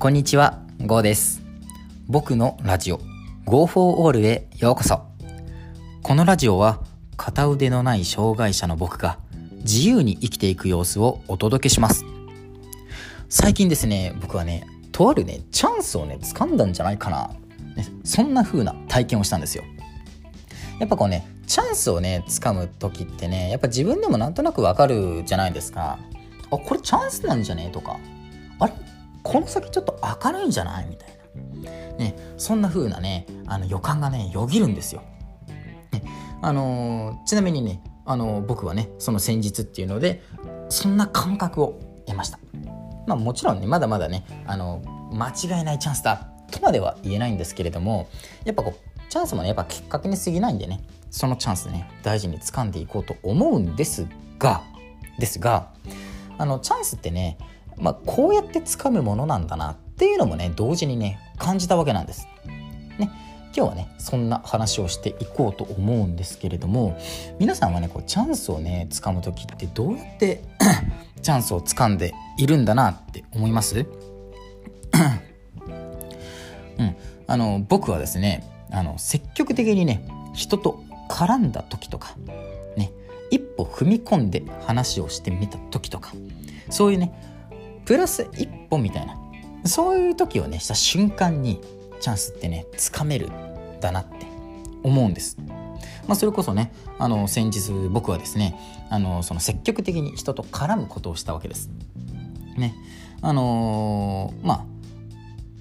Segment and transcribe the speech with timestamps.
[0.00, 1.42] こんにちは、ゴーです。
[2.08, 3.02] 僕のラジオ、
[3.44, 5.02] Go for All へようこそ。
[6.02, 6.80] このラジオは、
[7.18, 9.18] 片腕のない障害者の僕が
[9.56, 12.06] 自由に生きていく様子をお届けします。
[13.28, 17.30] 最近ですね、僕はね、とあるね、チャンスをね、掴んだんじゃないかな。
[17.76, 19.64] ね、そんな風な体験をしたんですよ。
[20.78, 25.98] やっぱこうね、チャンスをね、掴む時ってね、やっぱ自分でもなんとなくわかるじゃないですか。
[26.50, 27.68] あ、これチャンスなんじゃね？
[27.70, 27.98] とか、
[28.60, 28.72] あれ？
[29.22, 30.86] この先ちょっと明るいんじゃない？
[30.88, 31.16] みたいな。
[31.96, 35.02] ね、そんな風なね、あの予感がね、よぎるんですよ。
[35.92, 36.02] ね、
[36.42, 40.22] あのーちなみにね、あのー僕はね、その先日っていうので、
[40.70, 42.38] そんな感覚を得ました。
[43.06, 48.08] まあもちろんね、まだまだね、あの間違いないチャンスだとまでは言えないんですけれども、
[48.44, 54.06] やっぱこう、チャンスもね、やっぱきっかけに過ぎないんでね、そのチャンスね、大事に掴んでいこうと思うんです
[54.38, 54.62] が、
[55.18, 55.72] ですが、
[56.38, 57.36] あの、チャンスってね、
[57.80, 62.26] まあ、こうやって掴むものなんだなっていうのもね、同時にね、感じたわけなんです。
[62.98, 63.10] ね、
[63.56, 66.98] 今日はね、そんな話をしていこうと思うんですけれども、
[67.38, 70.42] 皆さんはね、こうチャンスをね、掴む時ってどうやって
[71.22, 73.86] チャンスを掴んでいるんだなって思います？
[76.78, 82.16] うん、あの僕はですねあの積極的にね人と絡んだ時とか
[82.76, 82.90] ね
[83.30, 86.12] 一歩踏み込んで話をしてみた時とか
[86.70, 87.12] そういうね
[87.90, 89.18] プラス一歩みたいな
[89.64, 91.60] そういう時をねした瞬間に
[91.98, 93.28] チャンスってねつかめる
[93.80, 94.28] だなって
[94.84, 95.36] 思うんです。
[96.06, 98.56] まあ、それこそねあの先日僕はですね
[98.90, 101.68] あのその積極的に人と絡むことをしたわけです。
[102.56, 102.76] ね
[103.22, 104.54] あのーま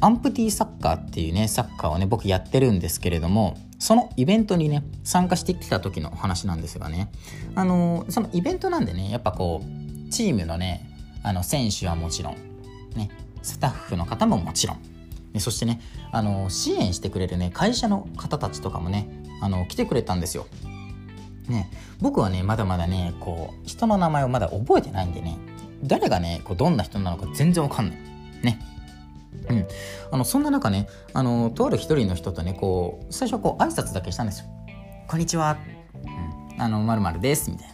[0.00, 7.10] あアンプティサッカーっていうねサッカーをね僕やってるんですけれどもそのイベントにね参加してきた時の話なんですがね
[7.56, 10.91] あのーそのイベントなんでねやっぱこうチームのね
[11.22, 12.36] あの選手はもちろん
[12.96, 13.10] ね
[13.42, 14.78] スタッフの方ももちろん
[15.32, 19.08] ねそしてねあの支援してくれるね会社の方たちとかもね
[19.40, 20.46] あの来てくれたんですよ。
[21.48, 21.68] ね、
[22.00, 25.36] 僕はねまだまだねこう人の名前をまだ覚えてないんでね
[25.82, 27.98] 誰がねこうどんな人なのか全然わかんない。
[28.42, 28.60] ね。
[29.48, 29.66] うん、
[30.12, 34.46] あのそんな中ねあのとある一人の人とねこう最初はこう挨拶だけしたんですよ。
[35.08, 35.58] こんにちは。
[35.94, 37.68] うん、あのまるですみたい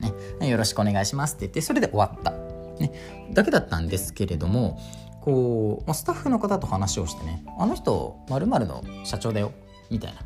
[0.00, 0.10] な、
[0.40, 0.48] ね。
[0.48, 2.49] よろしくお願いしますって言ってそれで終わった。
[2.80, 2.92] ね、
[3.32, 4.80] だけだったんですけれども
[5.20, 9.52] こうまあスタッフの方と話をしてねあの人まるの社長だよ
[9.90, 10.20] みたいな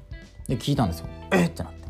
[0.46, 1.08] で聞いたんですよ。
[1.32, 1.48] えっ？
[1.48, 1.84] ってなって。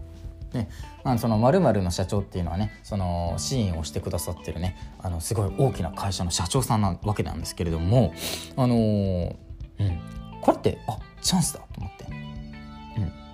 [0.52, 0.69] で
[1.02, 8.14] まあ、その〇〇の社長っていうのはねその支援をしてくださってるねあのすごい大きな会社の社長さんなわけなんですけれども
[8.56, 9.36] あのー
[9.81, 10.00] うん、
[10.41, 12.06] これってあチャンスだと思って、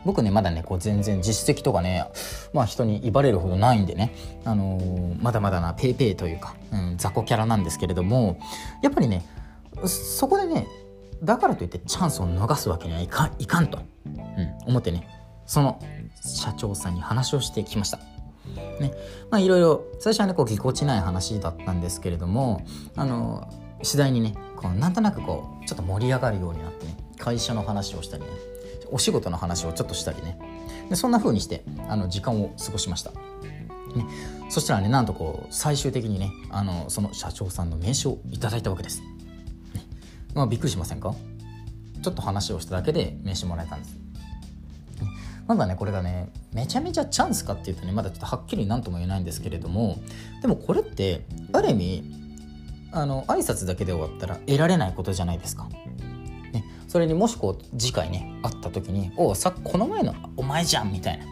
[0.04, 2.06] 僕ねまだねこう全然実績とかね、
[2.52, 8.38] まあ、人に威張れるほどないんでね、あのーまだまだなペイペイというか、うん、雑魚キャラなんですけれども
[8.82, 9.26] やっぱりね
[9.86, 10.66] そこでね
[11.22, 15.06] だからといってチャンスを逃すわけにはいかいかんと、うん、思ってね
[15.46, 15.80] その
[16.22, 17.98] 社長さんに話をしてきました。
[18.80, 18.92] ね、
[19.30, 22.64] まあいろいろ最初はねこうぎこちない話だったんですけれども
[22.96, 23.48] あの
[23.82, 28.30] 次第にねこうなんとなくこうちょっと盛り上がるようになってね会社の話をしたりね
[28.92, 30.38] お仕事の話をちょっとしたりね
[30.88, 33.10] でそんな風にしてあの時間を過ごしました。
[33.10, 34.06] ね、
[34.48, 39.00] そしたらねなんとこう最終的にねあのその社長さんの名刺をいただいたわけです。
[39.00, 39.06] ね
[40.32, 41.14] まあ、びっくりしませんか？
[42.00, 43.98] ちょっと話をしただけで名刺もらえたんです。
[45.48, 49.98] まだねこれがねめちゃめちゃチャンスかっていうとねまだちょっとはっきり何とも言えないんですけれども
[50.40, 52.14] でもこれってある意味
[52.92, 55.68] あの挨拶だけで終わったら得られないことじゃないですか。
[56.90, 61.24] それにもしこう次回ね会った時に「おうさこの前のお前じゃん」みたいな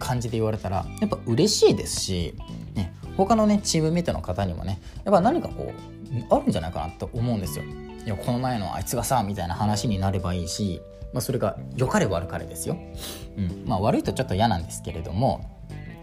[0.00, 2.34] 感じで言われたらやっぱ嬉しいですし、
[2.74, 7.64] ね、他のねチームメイトの方にもねやっぱ何かこうあるんじゃないかなと思うんですよ。
[8.04, 10.82] いやこの前のあいつがさみたいな話になればいいし、
[11.12, 12.76] まあ、それが良かれ悪かれですよ。
[13.38, 15.48] うんまあ、悪いとちょっと嫌なんですけれども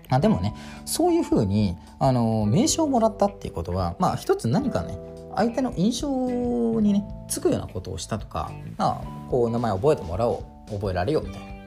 [0.07, 0.55] あ、でもね
[0.85, 4.97] そういうふうにあの名刺をもらったっていうことはまあ一つ何かね
[5.35, 11.65] 相手の印象にねつくようなことをしたとか、まあ、こう名前覚えてもらおう覚えられようみたいな、ね、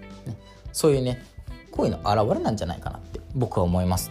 [0.73, 1.23] そういうね
[1.71, 4.11] 行為の表れなんじゃないかなって僕は思います。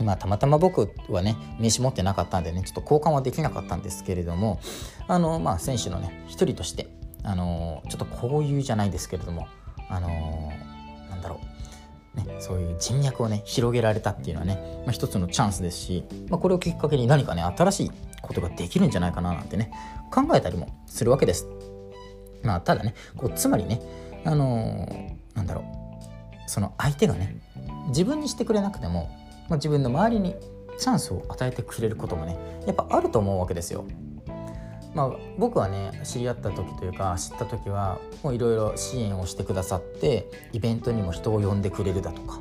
[0.00, 4.58] まあ、たまたま僕はね名刺持ってなかったんでねちょっと交換はできなかったんですけれども
[5.06, 6.88] あの、まあ、選手のね一人として
[7.22, 9.46] あのちょっと交友じゃないですけれども
[9.88, 10.50] あの
[11.08, 11.51] なんだろう、
[12.14, 19.72] ね、そういう人脈をね広げられたっていうのはね、まあ、一つのチャンスですし、まあ、これをきっかけに何かね新しいことができるんじゃないかななんてね
[20.10, 21.46] 考えたりもするわけです。
[22.42, 23.80] まあ、ただねこうつまりね
[24.24, 24.86] あの
[25.34, 27.40] なんだろうその相手がね
[27.88, 29.10] 自分にしてくれなくても、
[29.48, 30.34] まあ、自分の周りに
[30.78, 32.36] チャンスを与えてくれることもね
[32.66, 33.84] やっぱあると思うわけですよ。
[34.94, 42.40] まあ、僕はね知り合った時というか知った時はいろいろ支援をしてくださってイベントにも人を呼んでくれるだとか、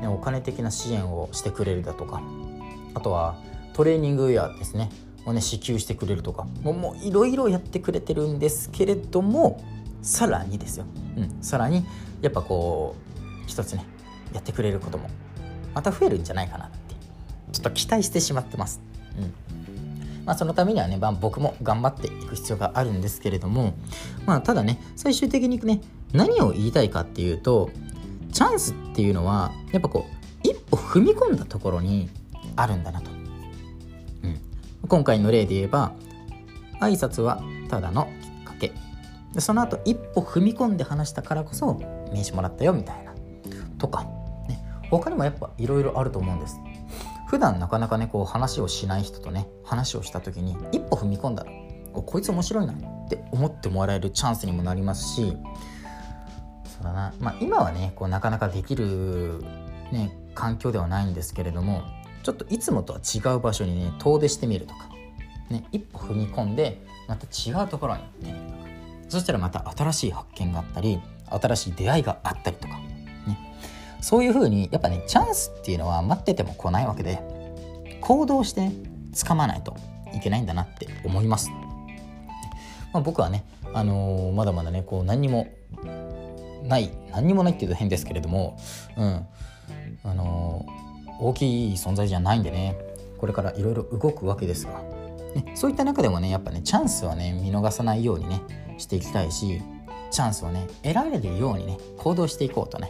[0.00, 2.22] ね、お金的な支援をしてくれるだとか
[2.94, 3.38] あとは
[3.72, 4.90] トレーニングウェアですね。
[5.26, 9.62] をね支給してくれるとかもういろいろやってくれてるんですけれども
[10.02, 10.86] さらにですよ、
[11.16, 11.84] うん、さらに
[12.22, 13.84] やっぱこう一つね
[14.32, 15.10] やってくれることも
[15.74, 16.94] また増えるんじゃないかなって
[17.52, 18.80] ちょっと期待してしまってます。
[19.18, 19.34] うん。
[20.30, 23.74] まあ、そのためにはね、まあ、僕も頑張っていく必要があるんですけれども、
[24.26, 25.80] まあ、ただね最終的にね
[26.12, 27.70] 何を言いたいかっていうと
[28.30, 32.10] チャンスっていうのはやっぱこう一歩踏み込んだところに
[32.54, 34.40] あるんだなと、うん、
[34.86, 35.94] 今回の例で言えば
[36.80, 38.72] 挨拶はただのきっかけ。
[39.34, 41.74] でその後一歩踏み込んで話したからこそ
[42.12, 43.12] 名刺もらったよみたいな。
[43.78, 44.04] とか、
[44.48, 46.60] ね、他にもやっぱいろいろあると思うんです。
[47.30, 51.52] 普段なかなかねこう話をしない人とね話をした時に一歩踏み込んだら
[51.92, 55.36] こいつ面白いなって思ってもらえるチャンスにもなりますし
[56.64, 59.44] そうだな、まあ、今はねこうなかなかできる、
[59.92, 61.84] ね、環境ではないんですけれども
[62.24, 64.90] ちょっといつもとは違う場所にね遠出してみるとか、
[65.50, 68.58] ね、一歩踏み込んでまた違うところに行ってみるとか。
[69.08, 71.00] そしたらまた新しい発見があったり
[71.30, 72.79] 新しい出会いがあったりとか。
[74.00, 77.20] そういうふうにやっぱねチャンスっていうのは待ってても来ないわけで
[78.00, 78.70] 行動して、
[79.12, 79.76] 掴まないと
[80.14, 81.50] いけないんだなって思います。
[82.92, 85.48] まあ、僕はね、あのー、まだまだねこう何にも
[86.64, 88.58] ない何にもないっていうと変ですけれども、
[88.96, 89.26] うん
[90.02, 92.76] あのー、大きい存在じゃないんでね
[93.18, 94.82] これからいろいろ動くわけですが、
[95.34, 98.40] ね、そういった中でもねやっぱねチャンスはね見逃さないようにね
[98.78, 99.62] していきたいし
[100.10, 102.88] チャンスをね得られるようにね行動していこうとね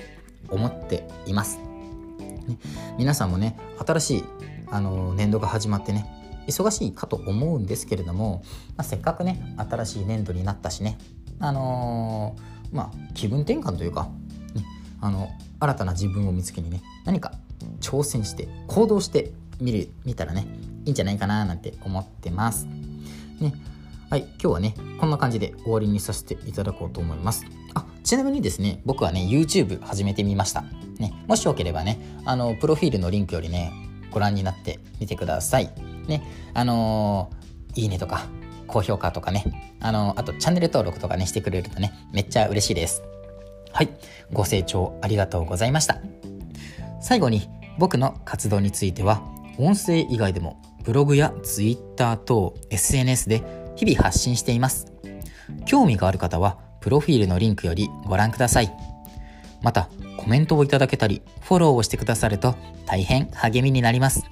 [0.48, 1.58] 思っています。
[1.58, 2.58] ね、
[2.98, 4.24] 皆さんもね新しい
[4.70, 6.06] あの年度が始まってね
[6.46, 8.42] 忙しいかと思うんですけれども、
[8.76, 10.98] まあ、せっかくね新しい年度になったしね
[11.38, 14.08] あのー、まあ気分転換というか、
[14.54, 14.64] ね、
[15.00, 17.34] あの新たな自分を見つけにね何か
[17.80, 20.46] 挑戦して行動してみる見たらね
[20.84, 22.66] いいんじゃないかななんて思ってます。
[23.40, 23.54] ね
[24.10, 27.44] はい、今日はねこんな感じで終わりにさせていただこうと思います。
[28.10, 30.64] ちなみにですね、僕はね、YouTube 始めてみました。
[30.98, 33.72] ね、もしよければね、あの、プロフィールのリンクよりね、
[34.10, 35.70] ご覧になってみてください。
[36.08, 38.26] ね、あのー、いいねとか、
[38.66, 43.04] 高評価とかね、あのー、あとチャンネル登録とかね、してくれるとね、めっちゃ嬉しいです。
[43.70, 43.88] はい、
[44.32, 46.00] ご清聴ありがとうございました。
[47.00, 47.48] 最後に、
[47.78, 49.22] 僕の活動については、
[49.56, 53.44] 音声以外でも、ブログや Twitter 等 SNS で
[53.76, 54.92] 日々発信しています。
[55.64, 58.72] 興味がある方は、プロフィールのリンクよりご覧ください。
[59.62, 62.54] また、コメントをいただけたり、フォローをしてくださると
[62.86, 64.24] 大変励みになります。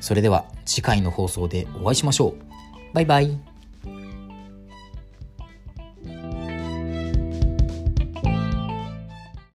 [0.00, 2.34] それでは次回の放送でお会いしましょう。
[2.94, 3.53] バイバイ。